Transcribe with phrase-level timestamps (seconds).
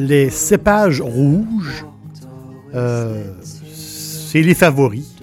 [0.00, 1.84] Les cépages rouges,
[2.74, 5.14] euh, c'est les favoris.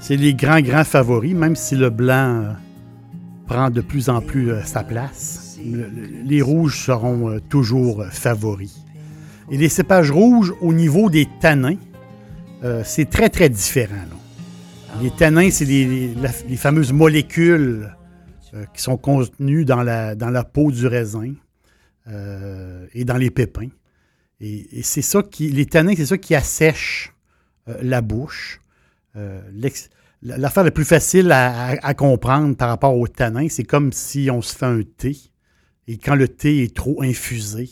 [0.00, 2.52] C'est les grands, grands favoris, même si le blanc euh,
[3.46, 5.56] prend de plus en plus euh, sa place.
[6.24, 8.84] les rouges seront toujours favoris.
[9.52, 11.76] Et les cépages rouges, au niveau des tanins,
[12.84, 14.08] c'est très, très différent.
[15.00, 16.14] Les tanins, c'est les,
[16.56, 17.94] fameuses molécules
[18.74, 21.34] qui sont contenues dans la, dans la peau du raisin
[22.08, 23.68] et dans les pépins.
[24.42, 27.14] Et, c'est ça qui, les tanins, c'est ça qui assèche
[27.68, 28.60] euh, la bouche.
[29.14, 29.40] Euh,
[30.20, 34.54] l'affaire la plus facile à, comprendre par rapport aux tanins, c'est comme si on se
[34.54, 35.16] fait un thé.
[35.86, 37.70] Et quand le thé est trop infusé,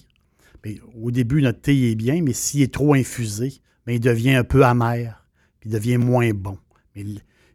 [0.62, 3.54] ben, au début, notre thé est bien, mais s'il est trop infusé,
[3.86, 5.26] ben, il devient un peu amer,
[5.58, 6.58] puis il devient moins bon.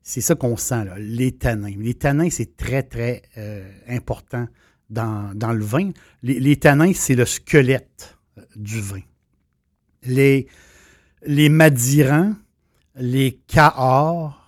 [0.01, 1.73] C'est ça qu'on sent, les tanins.
[1.77, 4.47] Les tanins, c'est très, très euh, important
[4.89, 5.91] dans, le vin.
[6.21, 8.14] Les, les tanins, c'est le squelette
[8.57, 9.01] du vin.
[10.03, 10.47] Les,
[11.25, 12.35] les Madirans,
[12.95, 14.41] les Cahors,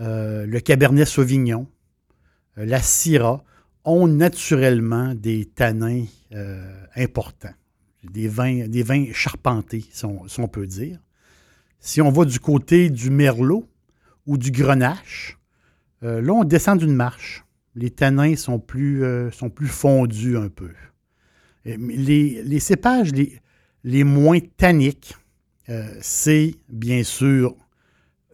[0.00, 1.66] euh, le Cabernet Sauvignon,
[2.58, 3.42] euh, la Syrah
[3.84, 7.54] ont naturellement des tanins euh, importants,
[8.02, 10.98] des vins, charpentés, si on, peut dire.
[11.78, 13.68] Si on va du côté du Merlot
[14.26, 15.38] ou du Grenache,
[16.02, 17.44] là, on descend d'une marche.
[17.74, 19.02] Les tanins sont plus
[19.66, 20.70] fondus un peu.
[21.66, 23.12] Euh, les, cépages
[23.84, 25.16] les, moins tanniques,
[25.68, 27.56] euh, c'est bien sûr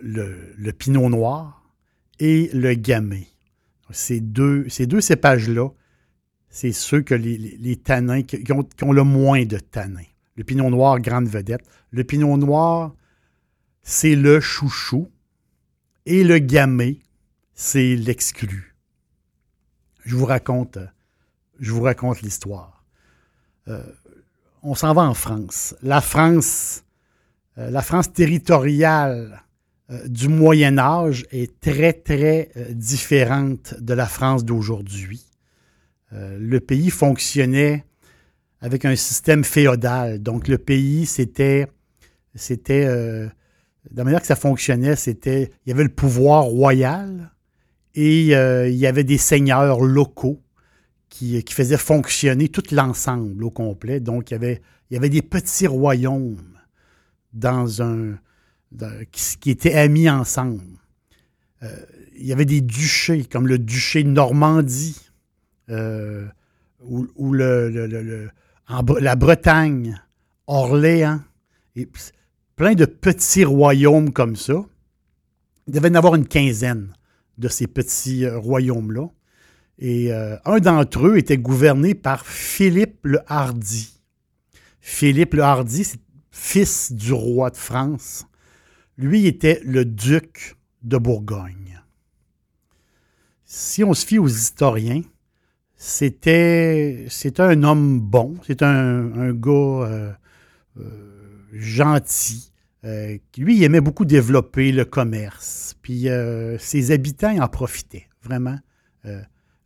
[0.00, 1.64] le, pinot noir
[2.18, 3.26] et le gamay.
[3.90, 5.68] Ces deux, cépages-là,
[6.48, 10.02] c'est ceux que les, tanins qui ont, le moins de tanins.
[10.36, 11.62] Le pinot noir, grande vedette.
[11.90, 12.94] Le pinot noir,
[13.82, 15.10] c'est le chouchou.
[16.04, 16.98] Et le gamay,
[17.54, 18.74] c'est l'exclu.
[20.04, 20.78] Je vous raconte,
[21.60, 22.81] je vous raconte l'histoire.
[23.68, 23.82] Euh,
[24.62, 25.74] on s'en va en France.
[25.82, 26.84] La France,
[27.58, 29.42] euh, la France territoriale
[29.90, 35.24] euh, du Moyen Âge est très, très différente de la France d'aujourd'hui.
[36.12, 37.84] le pays fonctionnait
[38.60, 40.20] avec un système féodal.
[40.20, 41.66] Donc, le pays, c'était.
[42.34, 42.84] c'était
[43.94, 45.50] la manière que ça fonctionnait, c'était.
[45.64, 47.32] Il y avait le pouvoir royal
[47.94, 50.42] et il y avait des seigneurs locaux
[51.12, 54.00] qui, faisait fonctionner tout l'ensemble au complet.
[54.00, 54.58] Donc, il
[54.90, 56.38] y, avait, des petits royaumes
[57.34, 58.18] dans un,
[59.12, 60.62] qui, étaient amis ensemble.
[61.62, 61.68] Euh,
[62.16, 64.98] il y avait des duchés, comme le duché de Normandie,
[65.68, 66.26] euh,
[66.80, 70.00] ou, la Bretagne,
[70.46, 71.20] Orléans,
[71.76, 71.86] et
[72.56, 74.64] plein de petits royaumes comme ça.
[75.66, 76.92] Il devait y en avoir une quinzaine
[77.36, 79.08] de ces petits euh, royaumes-là.
[79.84, 84.00] Et euh, un d'entre eux était gouverné par Philippe le Hardy.
[84.80, 85.94] Philippe le Hardy,
[86.30, 88.24] fils du roi de France.
[88.96, 91.82] Lui était le duc de Bourgogne.
[93.44, 95.02] Si on se fie aux historiens,
[95.74, 100.12] c'était un homme bon, c'est un, gars euh,
[100.78, 102.52] euh, gentil.
[103.36, 105.74] lui, aimait beaucoup développer le commerce.
[105.82, 106.06] Puis
[106.60, 108.60] ses habitants en profitaient, vraiment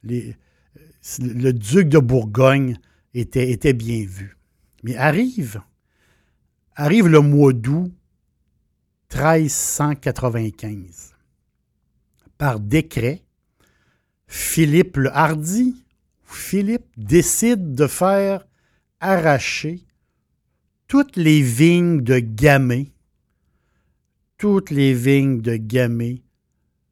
[0.07, 2.79] le duc de Bourgogne
[3.15, 4.37] était, bien vu.
[4.83, 5.63] Mais arrive,
[6.75, 7.93] arrive le mois d'août
[9.13, 11.15] 1395.
[12.39, 13.23] Par décret,
[14.27, 15.85] Philippe le Hardy,
[16.25, 18.47] Philippe décide de faire
[19.01, 19.85] arracher
[20.89, 22.89] toutes les vignes de Gamay,
[24.37, 26.23] toutes les vignes de Gamay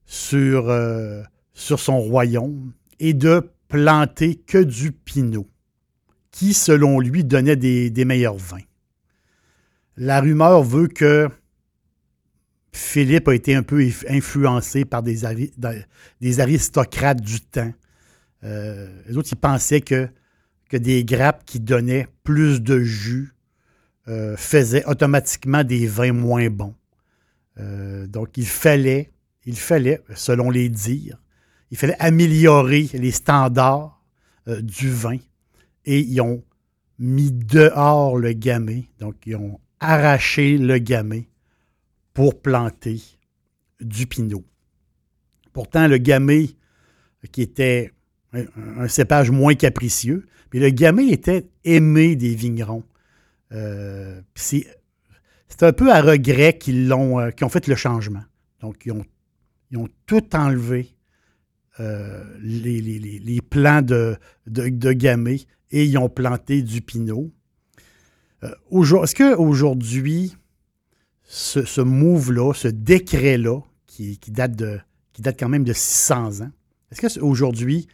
[0.06, 1.22] sur, euh,
[1.52, 5.48] sur son royaume et de planter que du pinot,
[6.30, 8.62] qui, selon lui, donnait des, meilleurs vins.
[9.96, 11.28] La rumeur veut que
[12.72, 15.24] Philippe a été un peu influencé par des,
[16.40, 17.72] aristocrates du temps.
[18.42, 20.08] Euh, les autres, ils pensaient que,
[20.68, 23.34] que des grappes qui donnaient plus de jus
[24.06, 26.74] euh, faisaient automatiquement des vins moins bons.
[27.58, 29.10] Euh, donc, il fallait,
[29.46, 31.23] il fallait, selon les dires,
[31.74, 34.00] il fallait améliorer les standards
[34.46, 35.16] du vin.
[35.84, 36.44] Et ils ont
[37.00, 38.84] mis dehors le gamay.
[39.00, 41.28] Donc, ils ont arraché le gamay
[42.12, 43.02] pour planter
[43.80, 44.44] du pinot.
[45.52, 46.50] Pourtant, le gamay,
[47.32, 47.92] qui était
[48.32, 52.84] un, cépage moins capricieux, mais le gamay était aimé des vignerons.
[53.50, 54.64] Euh, c'est
[55.62, 58.22] un peu à regret qu'ils l'ont, euh, ont fait le changement.
[58.60, 58.92] Donc, ils
[59.76, 60.93] ont tout enlevé,
[61.80, 64.16] euh, les, de,
[64.46, 65.40] de, gamay,
[65.70, 67.32] et ils ont planté du pinot.
[68.42, 70.36] Est-ce qu'aujourd'hui,
[71.24, 74.60] ce, ce move-là, ce décret-là, qui, date
[75.38, 76.50] quand même de 600 ans,
[76.90, 77.88] est-ce qu'aujourd'hui,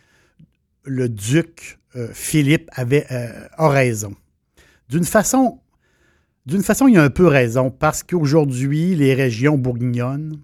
[0.85, 4.15] le duc euh, Philippe avait, euh, a raison?
[4.89, 5.61] D'une façon,
[6.47, 10.41] d'une façon, il a un peu raison, parce qu'aujourd'hui, les régions bourguignonnes,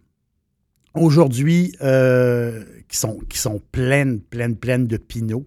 [0.96, 5.46] aujourd'hui, euh, qui, sont, pleines, pleines, pleines de pinots,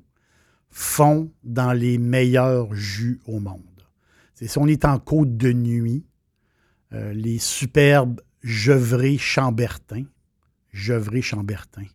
[0.70, 3.62] font dans les meilleurs jus au monde.
[4.36, 6.06] si on est en côte de nuit,
[6.94, 10.06] euh, les superbes Gevrey Chambertin.
[10.72, 11.86] Gevrey Chambertin.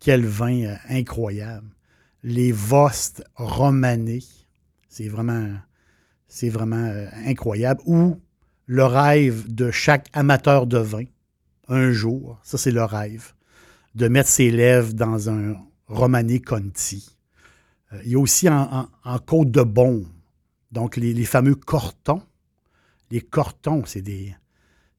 [0.00, 1.68] Quel vin euh, incroyable.
[2.22, 4.24] Les Vost romanés.
[4.88, 5.54] C'est vraiment,
[6.26, 6.92] c'est vraiment
[7.24, 7.80] incroyable.
[7.86, 8.20] Ou
[8.66, 11.04] le rêve de chaque amateur de vin,
[11.68, 13.32] un jour, ça c'est le rêve,
[13.94, 15.56] de mettre ses lèvres dans un
[15.86, 17.16] Romané Conti.
[18.04, 18.88] il y a aussi en,
[19.26, 20.04] Côte de Bon,
[20.72, 22.22] donc les, fameux cortons
[23.10, 24.34] les cortons, c'est des,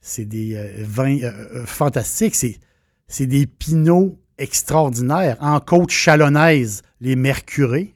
[0.01, 2.35] c'est des euh, vins euh, euh, fantastiques.
[2.35, 5.37] C'est, des pinots extraordinaires.
[5.41, 7.95] En côte chalonnaise, les mercurés.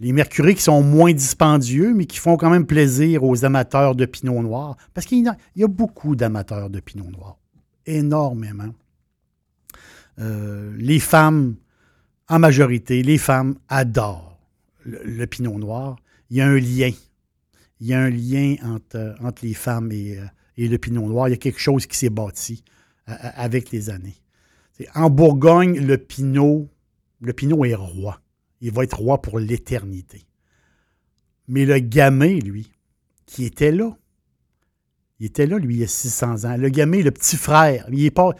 [0.00, 4.06] Les mercurés qui sont moins dispendieux, mais qui font quand même plaisir aux amateurs de
[4.06, 4.76] pinot noir.
[4.94, 7.36] Parce qu'il y a, beaucoup d'amateurs de pinot noir.
[7.90, 8.74] Énormément.
[10.18, 11.56] les femmes,
[12.28, 14.38] en majorité, les femmes adorent
[14.84, 15.96] le pinot noir.
[16.30, 16.92] Il y a un lien
[17.80, 20.24] il y a un lien entre, entre les femmes et, euh,
[20.56, 21.28] et, le pinot noir.
[21.28, 22.62] Il y a quelque chose qui s'est bâti
[23.08, 24.16] euh, euh, avec les années.
[24.94, 26.68] En Bourgogne, le pinot,
[27.20, 28.20] le pinot est roi.
[28.60, 30.26] Il va être roi pour l'éternité.
[31.48, 32.70] Mais le gamay, lui,
[33.26, 33.96] qui était là,
[35.20, 36.56] il était là, lui, il y a 600 ans.
[36.56, 38.30] Le gamay, le petit frère, il est, pas,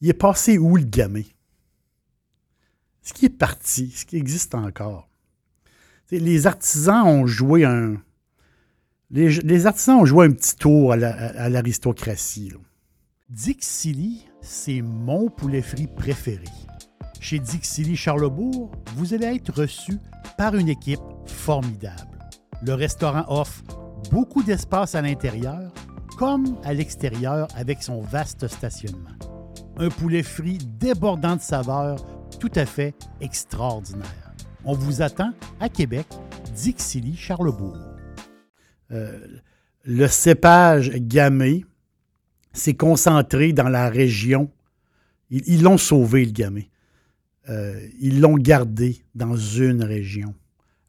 [0.00, 1.26] il est passé où, le gamay?
[3.02, 5.08] Ce qui est parti, ce qui existe encore?
[6.12, 8.02] les artisans ont joué un,
[9.10, 10.96] les, artisans ont joué un petit tour à
[11.48, 12.52] l'aristocratie.
[13.28, 16.44] Dixili, c'est mon poulet frit préféré.
[17.20, 19.98] Chez Dixili Charlebourg, vous allez être reçu
[20.38, 22.18] par une équipe formidable.
[22.62, 23.62] Le restaurant offre
[24.10, 25.72] beaucoup d'espace à l'intérieur
[26.18, 29.16] comme à l'extérieur avec son vaste stationnement.
[29.78, 32.04] Un poulet frit débordant de saveurs
[32.38, 34.34] tout à fait extraordinaire.
[34.64, 36.06] On vous attend à Québec,
[36.54, 37.78] Dixilly, Charlebourg.
[38.90, 39.18] Euh,
[39.84, 41.64] le cépage gamay
[42.52, 44.50] s'est concentré dans la région.
[45.30, 46.68] Ils l'ont sauvé, le gamay.
[47.48, 50.34] Euh, ils l'ont gardé dans une région,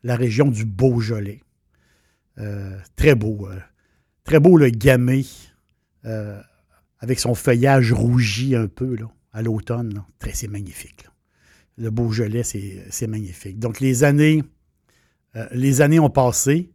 [0.03, 1.41] la région du Beaujolais.
[2.37, 3.49] Euh, très beau.
[4.23, 5.25] très beau le gamay,
[6.99, 8.95] avec son feuillage rougi un peu
[9.31, 10.03] à l'automne.
[10.33, 11.07] C'est magnifique.
[11.77, 13.59] Le Beaujolais, c'est magnifique.
[13.59, 14.43] Donc, les années,
[15.51, 16.69] les années ont passé.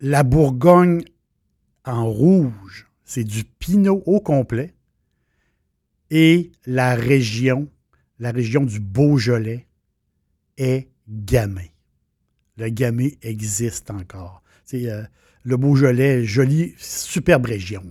[0.00, 1.02] La Bourgogne
[1.84, 4.74] en rouge, c'est du Pinot au complet.
[6.10, 7.68] Et la région,
[8.18, 9.66] la région du Beaujolais,
[10.56, 11.72] est Gamay.
[12.56, 14.39] Le Gamay existe encore.
[14.74, 15.02] Euh,
[15.42, 17.82] le Beaujolais, jolie, superbe région.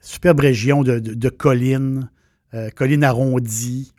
[0.00, 2.10] Superbe région de, collines,
[2.52, 3.92] euh, collines arrondies,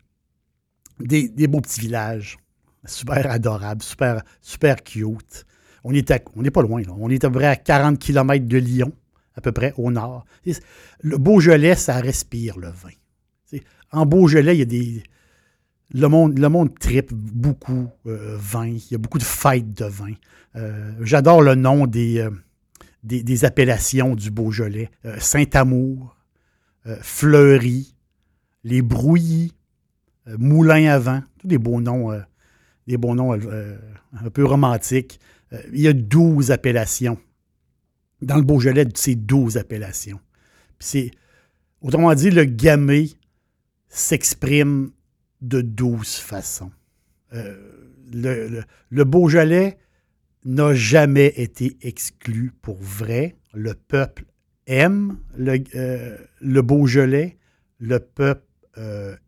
[0.98, 2.38] des, des, beaux petits villages.
[2.86, 5.44] Super adorables, super, super cute.
[5.84, 6.02] On n'est
[6.50, 6.82] pas loin.
[6.98, 8.92] On est à peu près à 40 km de Lyon,
[9.34, 10.24] à peu près au nord.
[11.00, 13.60] Le Beaujolais, ça respire le vin.
[13.92, 15.02] en Beaujolais, il y a des.
[15.94, 18.66] Le monde, tripe beaucoup euh, vin.
[18.66, 20.12] Il y a beaucoup de fêtes de vin.
[20.56, 24.90] Euh, j'adore le nom des, euh, appellations du Beaujolais.
[25.18, 26.16] Saint-Amour,
[27.00, 27.94] Fleury,
[28.64, 29.52] les Brouillis,
[30.26, 31.22] Moulin à vent.
[31.38, 32.12] Tous des beaux noms,
[32.86, 35.20] des beaux noms un peu romantiques.
[35.52, 37.18] Euh, il y a 12 appellations.
[38.22, 40.20] Dans le Beaujolais, c'est 12 appellations.
[41.82, 43.10] autrement dit, le gamay
[43.88, 44.90] s'exprime
[45.40, 46.70] de 12 façons.
[47.32, 47.56] Euh,
[48.12, 49.78] le, Beaujolais
[50.44, 53.36] n'a jamais été exclu pour vrai.
[53.52, 54.24] Le peuple
[54.66, 57.36] aime le, euh, Beaujolais.
[57.78, 58.42] Le peuple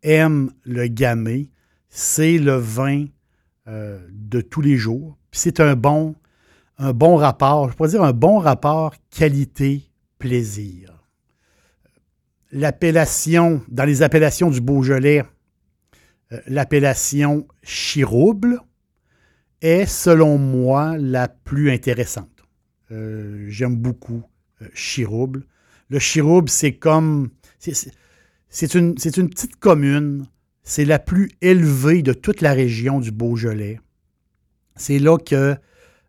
[0.03, 1.49] aime le gamay.
[1.89, 3.05] C'est le vin
[3.67, 5.17] de tous les jours.
[5.31, 6.15] c'est un bon,
[6.79, 10.93] un bon rapport, je pourrais dire un bon rapport qualité-plaisir.
[12.51, 15.23] L'appellation, dans les appellations du Beaujolais, euh,
[16.47, 18.61] l'appellation chirouble
[19.61, 22.29] est, selon moi, la plus intéressante.
[22.91, 24.23] Euh, j'aime beaucoup
[24.61, 25.45] euh, chirouble.
[25.89, 27.29] Le chirouble, c'est comme.
[27.59, 30.27] C'est une, petite commune.
[30.63, 33.79] C'est la plus élevée de toute la région du Beaujolais.
[34.75, 35.55] C'est là que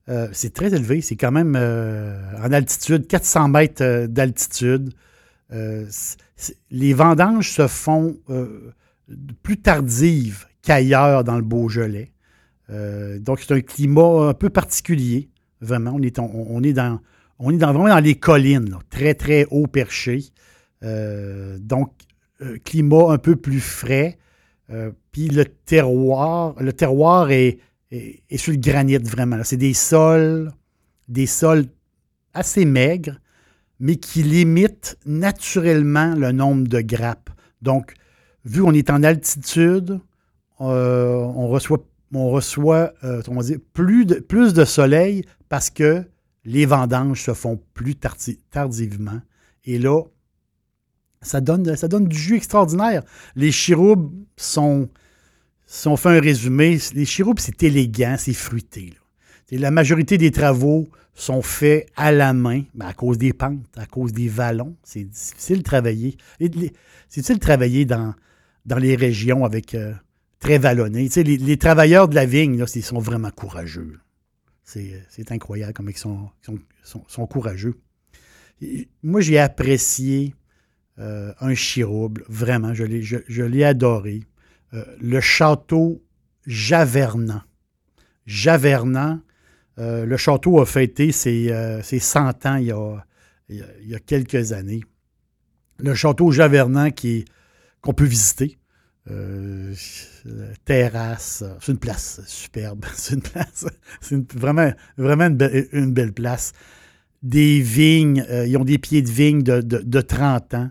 [0.08, 1.00] euh, c'est très élevé.
[1.00, 4.92] C'est quand même euh, en altitude, 400 mètres euh, d'altitude.
[6.70, 8.16] les vendanges se font
[9.42, 12.12] plus tardives qu'ailleurs dans le Beaujolais.
[13.18, 15.28] donc, c'est un climat un peu particulier,
[15.60, 15.92] vraiment.
[15.94, 17.00] On est, on, est, dans,
[17.38, 20.24] on est dans, vraiment dans les collines, très, très haut perché.
[20.82, 21.92] donc,
[22.64, 24.18] climat un peu plus frais.
[25.12, 27.58] Puis le terroir, le terroir est,
[27.90, 29.38] et, sur le granit vraiment.
[29.44, 30.52] C'est des sols,
[31.08, 31.66] des sols
[32.34, 33.18] assez maigres,
[33.80, 37.30] mais qui limitent naturellement le nombre de grappes.
[37.62, 37.94] Donc,
[38.44, 40.00] vu qu'on est en altitude,
[40.60, 41.82] euh, on reçoit,
[43.02, 43.22] euh,
[43.72, 46.04] plus, de, soleil parce que
[46.44, 47.96] les vendanges se font plus
[48.50, 49.20] tardivement.
[49.64, 50.02] Et là,
[51.22, 51.64] ça donne,
[52.08, 53.02] du jus extraordinaire.
[53.36, 54.88] Les chiroubes sont,
[55.66, 58.94] si on fait un résumé, les chiroupes, c'est élégant, c'est fruité.
[59.50, 63.86] La majorité des travaux sont faits à la main, ben, à cause des pentes, à
[63.86, 64.76] cause des vallons.
[64.82, 66.16] C'est difficile de travailler.
[66.40, 68.14] C'est difficile de travailler dans,
[68.66, 69.92] dans les régions avec euh,
[70.38, 71.08] très vallonnées.
[71.16, 73.98] Les, travailleurs de la vigne, là, ils sont vraiment courageux.
[74.64, 76.30] C'est incroyable comme ils sont,
[77.28, 77.74] courageux.
[79.02, 80.34] moi, j'ai apprécié
[80.98, 82.72] euh, un chirouble, vraiment.
[82.74, 84.22] Je l'ai adoré.
[84.72, 86.02] Euh, le château
[86.46, 87.42] Javernant.
[88.26, 89.20] Javernant,
[89.78, 92.56] euh, le château a fêté ses, 100 euh, ans
[93.48, 94.82] il y, a, quelques années.
[95.78, 97.24] Le château Javernant qui
[97.80, 98.58] qu'on peut visiter.
[100.64, 102.84] terrasse, c'est une place superbe.
[102.94, 103.66] C'est une place,
[104.00, 106.52] c'est vraiment, une, belle place.
[107.22, 110.70] Des vignes, ils ont des pieds de vigne de, de 30 ans.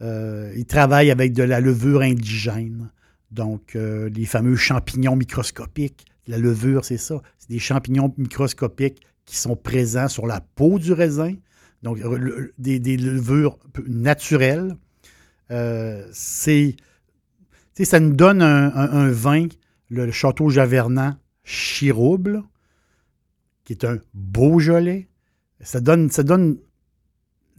[0.00, 2.90] ils travaillent avec de la levure indigène.
[3.30, 7.20] Donc, euh, les fameux champignons microscopiques, la levure, c'est ça.
[7.38, 11.34] C'est des champignons microscopiques qui sont présents sur la peau du raisin.
[11.82, 11.98] Donc,
[12.58, 14.76] des, levures naturelles.
[15.50, 16.76] Euh, c'est,
[17.82, 19.46] ça nous donne un, vin,
[19.90, 21.14] le Château Javernant
[21.44, 22.42] Chirouble,
[23.64, 25.08] qui est un Beaujolais.
[25.60, 26.58] Ça donne, ça donne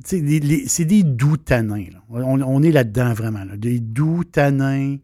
[0.06, 1.86] c'est des doux tanins.
[2.10, 3.46] On, est là-dedans vraiment.
[3.58, 4.98] Des doux tanins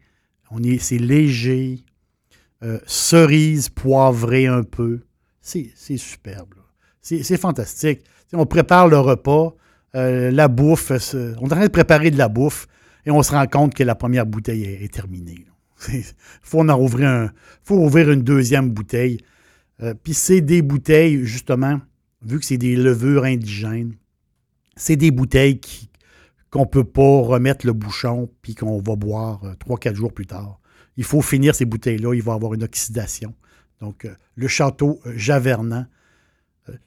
[0.78, 1.84] c'est léger.
[2.62, 5.00] Euh, cerise poivrée un peu.
[5.42, 6.54] C'est, superbe.
[7.02, 8.00] C'est, fantastique.
[8.32, 9.54] on prépare le repas,
[9.94, 12.66] euh, la bouffe, on est en train de préparer de la bouffe
[13.06, 15.46] et on se rend compte que la première bouteille est, terminée.
[15.92, 16.02] Il
[16.42, 17.30] faut en ouvrir un,
[17.62, 19.18] faut ouvrir une deuxième bouteille.
[19.80, 21.80] Euh, puis c'est des bouteilles, justement,
[22.22, 23.94] vu que c'est des levures indigènes,
[24.76, 25.60] c'est des bouteilles
[26.50, 30.12] qu'on ne peut pas remettre le bouchon puis qu'on va boire euh, trois, quatre jours
[30.12, 30.60] plus tard.
[30.96, 33.34] Il faut finir ces bouteilles-là, il va avoir une oxydation.
[33.80, 35.86] Donc, euh, le château euh, Javernant,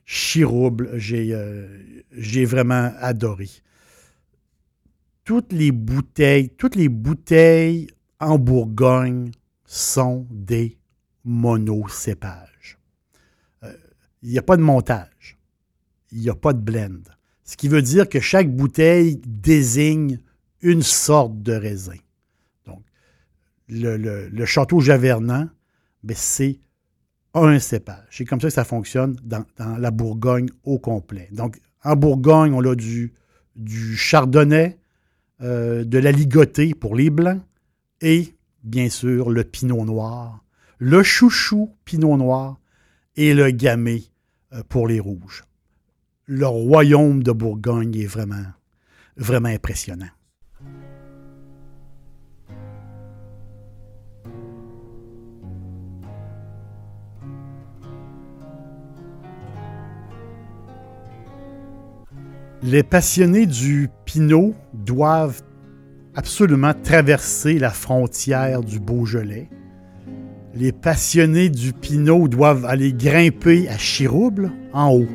[0.05, 3.47] Chirouble, j'ai vraiment adoré.
[5.29, 7.85] Toutes les bouteilles, toutes les bouteilles
[8.19, 9.29] en Bourgogne
[9.63, 10.79] sont des
[11.23, 12.79] monocépages.
[14.23, 15.37] Il n'y a pas de montage.
[16.11, 17.03] Il n'y a pas de blend
[17.43, 20.19] ce qui veut dire que chaque bouteille désigne
[20.63, 21.99] une sorte de raisin.
[22.65, 22.81] Donc,
[23.67, 25.47] le, château Javernant,
[26.01, 26.59] ben, c'est
[27.35, 28.07] un cépage.
[28.09, 29.45] C'est comme ça que ça fonctionne dans,
[29.77, 31.29] la Bourgogne au complet.
[31.31, 33.13] Donc, en Bourgogne, on a du
[33.95, 34.78] chardonnay,
[35.41, 37.41] euh, de la ligotée pour les blancs
[38.01, 40.43] et, bien sûr, le pinot noir,
[40.77, 42.59] le chouchou pinot noir
[43.15, 44.03] et le gamay
[44.53, 45.43] euh, pour les rouges
[46.29, 48.45] le royaume de Bourgogne est vraiment,
[49.17, 50.09] vraiment impressionnant.
[62.61, 65.41] Les passionnés du Pinot doivent
[66.13, 69.49] absolument traverser la frontière du Beaujolais.
[70.53, 75.07] Les passionnés du Pinot doivent aller grimper à Chirouble, en haut,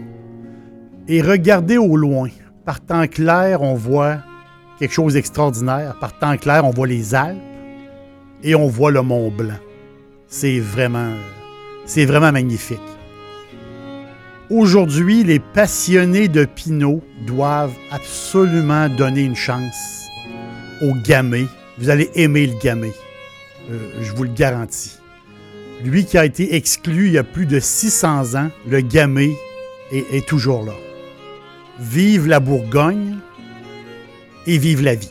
[1.06, 2.30] et regarder au loin.
[2.64, 4.20] Par temps clair, on voit
[4.78, 5.98] quelque chose d'extraordinaire.
[6.00, 7.42] Par temps clair, on voit les Alpes
[8.42, 9.58] et on voit le Mont Blanc.
[10.28, 11.12] C'est vraiment,
[11.84, 12.80] c'est vraiment magnifique.
[14.50, 20.04] Aujourd'hui, les passionnés de Pinot doivent absolument donner une chance
[20.82, 21.46] au Gamay.
[21.78, 22.92] Vous allez aimer le Gamay.
[23.70, 24.98] Euh, je vous le garantis.
[25.82, 29.32] Lui qui a été exclu il y a plus de 600 ans, le Gamay
[29.90, 30.74] est, est toujours là.
[31.80, 33.16] Vive la Bourgogne
[34.46, 35.10] et vive la vie.